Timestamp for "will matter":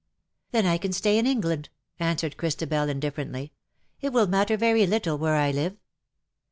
4.11-4.57